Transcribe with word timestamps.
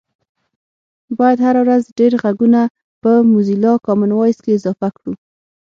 باید 1.19 1.39
هره 1.45 1.61
ورځ 1.65 1.83
ډېر 1.99 2.11
غږونه 2.23 2.61
په 3.01 3.11
موزیلا 3.31 3.73
کامن 3.85 4.11
وایس 4.15 4.37
کې 4.43 4.55
اضافه 4.57 4.89
کړو 4.97 5.13